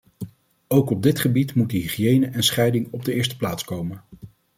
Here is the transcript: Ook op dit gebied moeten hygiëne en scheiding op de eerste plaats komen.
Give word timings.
Ook 0.67 0.89
op 0.89 1.03
dit 1.03 1.19
gebied 1.19 1.55
moeten 1.55 1.77
hygiëne 1.77 2.25
en 2.25 2.43
scheiding 2.43 2.87
op 2.91 3.05
de 3.05 3.13
eerste 3.13 3.37
plaats 3.37 3.63
komen. 3.63 4.03